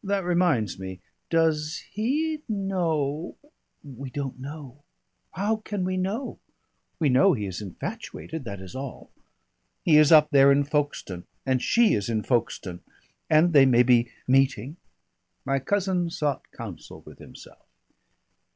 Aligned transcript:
"That 0.00 0.22
reminds 0.22 0.78
me. 0.78 1.00
Does 1.28 1.78
he 1.90 2.40
know" 2.48 3.34
"We 3.98 4.10
don't 4.10 4.38
know. 4.38 4.84
How 5.32 5.56
can 5.56 5.82
we 5.82 5.96
know? 5.96 6.38
We 7.00 7.08
know 7.08 7.32
he 7.32 7.46
is 7.46 7.60
infatuated, 7.60 8.44
that 8.44 8.60
is 8.60 8.76
all. 8.76 9.10
He 9.84 9.96
is 9.98 10.12
up 10.12 10.30
there 10.30 10.52
in 10.52 10.62
Folkestone, 10.62 11.24
and 11.44 11.60
she 11.60 11.94
is 11.94 12.08
in 12.08 12.22
Folkestone, 12.22 12.78
and 13.28 13.52
they 13.52 13.66
may 13.66 13.82
be 13.82 14.12
meeting" 14.28 14.76
My 15.44 15.58
cousin 15.58 16.10
sought 16.10 16.42
counsel 16.52 17.02
with 17.04 17.18
himself. 17.18 17.66